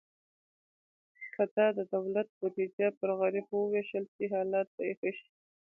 که 1.35 1.43
د 1.77 1.79
دولت 1.93 2.27
بودیجه 2.39 2.87
پر 2.99 3.09
غریبو 3.19 3.55
ووېشل 3.61 4.05
شي، 4.13 4.25
حالت 4.33 4.67
به 4.75 4.83
ښه 4.99 5.09
شي. 5.17 5.27